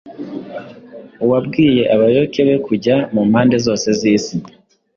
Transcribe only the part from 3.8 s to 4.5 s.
z’isi